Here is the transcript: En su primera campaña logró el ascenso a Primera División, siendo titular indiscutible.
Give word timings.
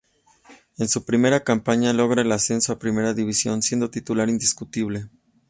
En 0.79 0.87
su 0.89 1.05
primera 1.05 1.43
campaña 1.43 1.93
logró 1.93 2.21
el 2.21 2.31
ascenso 2.31 2.73
a 2.73 2.79
Primera 2.79 3.13
División, 3.13 3.61
siendo 3.61 3.91
titular 3.91 4.29
indiscutible. 4.29 5.09